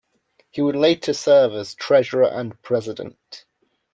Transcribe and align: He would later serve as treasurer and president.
He 0.49 0.63
would 0.63 0.75
later 0.75 1.13
serve 1.13 1.53
as 1.53 1.75
treasurer 1.75 2.23
and 2.27 2.59
president. 2.63 3.45